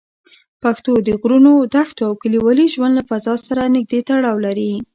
پښتو 0.63 0.91
د 1.07 1.09
غرونو، 1.21 1.53
دښتو 1.73 2.01
او 2.09 2.13
کلیوالي 2.21 2.65
ژوند 2.73 2.93
له 2.95 3.03
فضا 3.09 3.33
سره 3.47 3.71
نږدې 3.75 3.99
تړاو 4.09 4.37
لري. 4.45 4.71